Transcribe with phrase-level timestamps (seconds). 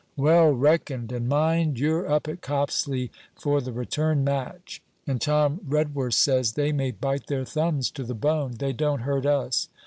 [0.17, 4.81] 'Well reckoned; and mind you're up at Copsley for the return match.
[5.05, 9.27] And Tom Redworth says, they may bite their thumbs to the bone they don't hurt
[9.27, 9.69] us.